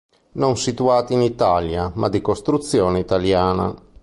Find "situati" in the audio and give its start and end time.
0.57-1.13